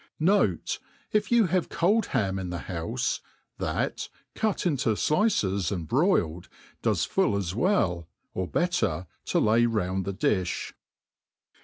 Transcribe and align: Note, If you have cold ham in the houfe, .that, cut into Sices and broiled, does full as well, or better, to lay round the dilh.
Note, 0.19 0.79
If 1.11 1.31
you 1.31 1.45
have 1.45 1.69
cold 1.69 2.07
ham 2.07 2.39
in 2.39 2.49
the 2.49 2.61
houfe, 2.67 3.19
.that, 3.59 4.09
cut 4.33 4.65
into 4.65 4.95
Sices 4.95 5.71
and 5.71 5.87
broiled, 5.87 6.49
does 6.81 7.05
full 7.05 7.37
as 7.37 7.53
well, 7.53 8.07
or 8.33 8.47
better, 8.47 9.05
to 9.25 9.39
lay 9.39 9.67
round 9.67 10.05
the 10.05 10.13
dilh. 10.15 10.73